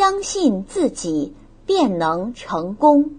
[0.00, 1.34] 相信自己
[1.66, 3.16] 便能成功。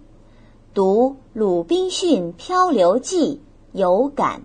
[0.73, 3.35] 读《鲁滨逊漂流记》
[3.71, 4.41] 有感。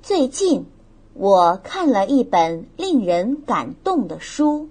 [0.00, 0.66] 最近，
[1.12, 4.68] 我看了一本令人感动的书，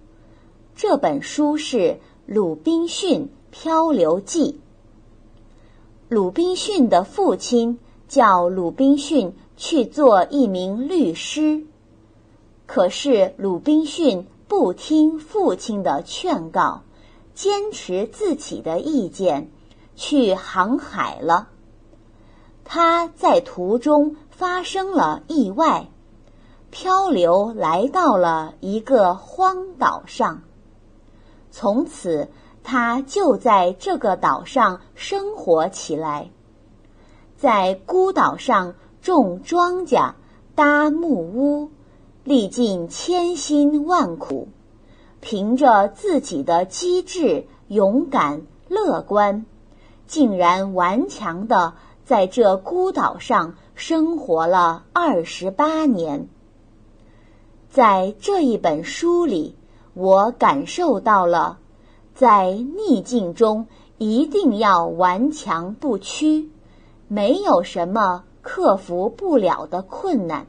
[0.74, 1.78] 这本书是
[2.26, 4.54] 《鲁滨逊漂流记》。
[6.08, 7.78] 鲁滨逊的父亲
[8.08, 11.66] 叫鲁滨逊去做一名律师，
[12.66, 16.82] 可是鲁滨逊不听父亲的劝告，
[17.36, 19.52] 坚持自己的意见，
[19.96, 21.50] 去航海了。
[22.66, 25.90] 他在途中发生了意外，
[26.72, 30.42] 漂流来到了一个荒岛上，
[31.52, 32.28] 从此。
[32.62, 36.30] 他就在这个岛上生活起来，
[37.36, 40.14] 在孤岛上种庄稼、
[40.54, 41.72] 搭木屋，
[42.30, 44.50] 历尽千辛万苦，
[45.20, 49.48] 凭着自己的机智、勇敢、乐观，
[50.06, 51.74] 竟然顽强的
[52.06, 56.30] 在这孤岛上生活了二十八年。
[57.72, 59.56] 在这一本书里，
[59.96, 61.58] 我感受到了。
[62.14, 63.66] 在逆境中，
[63.98, 66.52] 一定要顽强不屈，
[67.08, 70.46] 没有什么克服不了的困难。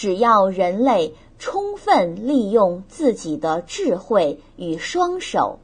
[0.00, 5.58] 只要人类充分利用自己的智慧与双手，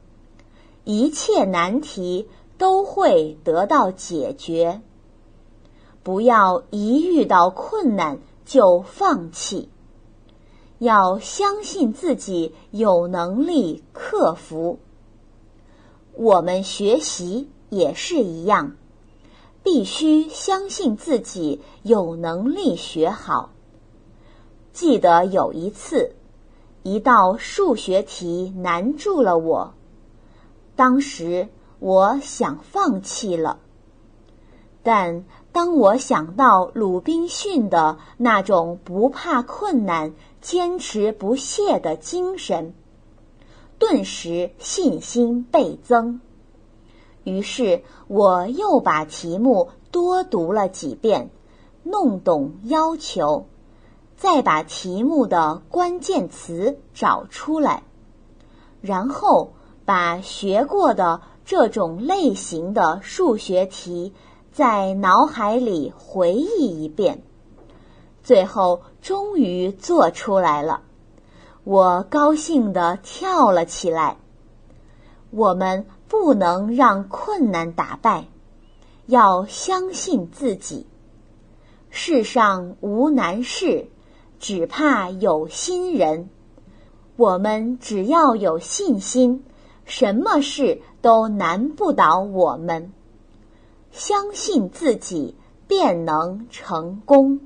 [0.83, 2.27] 一切难题
[2.59, 4.79] 都会得到解决。
[6.03, 9.69] 不要一遇到困难就放弃。
[10.77, 14.77] 要相信自己有能力克服。
[16.13, 18.75] 我们学习也是一样，
[19.63, 23.49] 必须相信自己有能力学好。
[24.77, 26.13] 记得有一次，
[26.83, 29.73] 一道数学题难住了我，
[30.75, 31.47] 当时
[31.79, 33.57] 我想放弃了，
[34.83, 35.25] 但。
[35.51, 42.75] 当我想到鲁滨逊的那种不怕困难、坚持不懈的精神，
[43.79, 46.21] 顿时信心倍增。
[47.23, 51.31] 于是我又把题目多读了几遍，
[51.81, 53.47] 弄懂要求，
[54.17, 57.83] 再把题目的关键词找出来，
[58.81, 59.53] 然后
[59.85, 64.13] 把学过的这种类型的数学题。
[64.51, 67.21] 在脑海里回忆一遍，
[68.23, 70.81] 最后终于做出来了，
[71.63, 74.17] 我高兴地跳了起来。
[75.29, 78.25] 我们不能让困难打败，
[79.05, 80.87] 要相信自己。
[81.91, 83.89] 世上无难事，
[84.39, 86.29] 只怕有心人。
[87.15, 89.43] 我们只要有信心，
[89.85, 92.91] 什么事都难不倒我们。
[93.91, 95.35] 相信自己，
[95.67, 97.39] 便能成功。